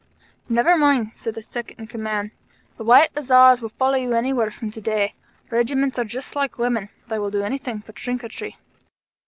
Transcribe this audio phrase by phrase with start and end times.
[0.49, 2.31] "Never mind," said the Second in Command.
[2.77, 5.13] "The White Hussars will follow you anywhere from to day.
[5.51, 6.89] Regiment's are just like women.
[7.07, 8.55] They will do anything for trinketry."